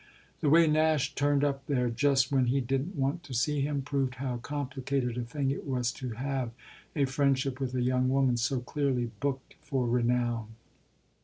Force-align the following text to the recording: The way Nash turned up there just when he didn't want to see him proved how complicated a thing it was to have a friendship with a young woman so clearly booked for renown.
The 0.39 0.49
way 0.49 0.65
Nash 0.65 1.13
turned 1.13 1.43
up 1.43 1.67
there 1.67 1.87
just 1.91 2.31
when 2.31 2.47
he 2.47 2.59
didn't 2.59 2.95
want 2.95 3.21
to 3.21 3.35
see 3.35 3.61
him 3.61 3.83
proved 3.83 4.15
how 4.15 4.37
complicated 4.37 5.15
a 5.15 5.21
thing 5.21 5.51
it 5.51 5.63
was 5.67 5.91
to 5.91 6.13
have 6.17 6.49
a 6.95 7.05
friendship 7.05 7.59
with 7.59 7.75
a 7.75 7.83
young 7.83 8.09
woman 8.09 8.35
so 8.37 8.61
clearly 8.61 9.11
booked 9.19 9.53
for 9.61 9.85
renown. 9.87 10.55